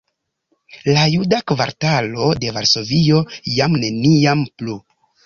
[0.95, 3.21] La juda kvartalo de Varsovio
[3.59, 4.79] jam neniam plu!